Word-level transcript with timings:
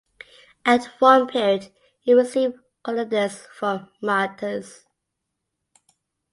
At 0.65 0.85
one 0.97 1.27
period 1.27 1.71
it 2.07 2.13
received 2.15 2.57
colonists 2.81 3.45
from 3.53 3.87
Miletus. 4.01 4.87